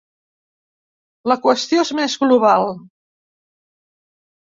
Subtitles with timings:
[1.31, 2.65] La qüestió és més global.